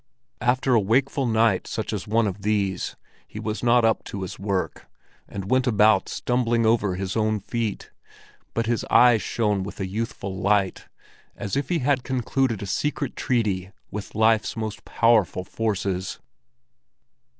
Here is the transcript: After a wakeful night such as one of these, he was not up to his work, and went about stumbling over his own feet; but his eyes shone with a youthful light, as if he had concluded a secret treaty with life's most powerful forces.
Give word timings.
After 0.41 0.73
a 0.73 0.79
wakeful 0.79 1.27
night 1.27 1.67
such 1.67 1.93
as 1.93 2.07
one 2.07 2.25
of 2.25 2.41
these, 2.41 2.95
he 3.27 3.39
was 3.39 3.61
not 3.61 3.85
up 3.85 4.03
to 4.05 4.23
his 4.23 4.39
work, 4.39 4.87
and 5.29 5.51
went 5.51 5.67
about 5.67 6.09
stumbling 6.09 6.65
over 6.65 6.95
his 6.95 7.15
own 7.15 7.39
feet; 7.39 7.91
but 8.55 8.65
his 8.65 8.83
eyes 8.89 9.21
shone 9.21 9.61
with 9.61 9.79
a 9.79 9.85
youthful 9.85 10.35
light, 10.35 10.87
as 11.35 11.55
if 11.55 11.69
he 11.69 11.77
had 11.85 12.03
concluded 12.03 12.63
a 12.63 12.65
secret 12.65 13.15
treaty 13.15 13.71
with 13.91 14.15
life's 14.15 14.57
most 14.57 14.85
powerful 14.85 15.43
forces. 15.43 16.17